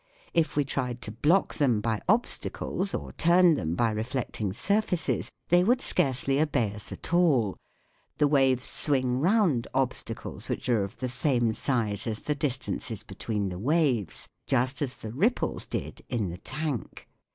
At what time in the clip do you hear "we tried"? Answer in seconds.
0.57-0.99